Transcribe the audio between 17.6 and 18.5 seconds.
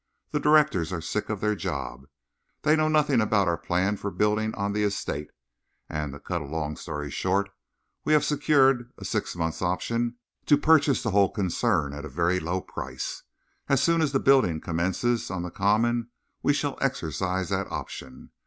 option.